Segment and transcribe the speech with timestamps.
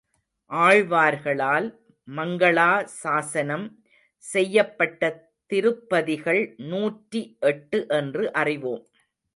[0.51, 1.67] ஆழ்வார்களால்
[2.07, 2.69] மங்களா
[3.01, 3.67] சாஸனம்
[4.23, 5.03] செய்யப்பட்ட
[5.51, 6.41] திருப்பதிகள்
[6.65, 8.83] நூற்றி எட்டு என்றும் அறிவோம்.